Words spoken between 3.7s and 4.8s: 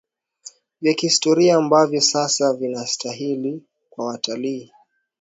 kwa watalii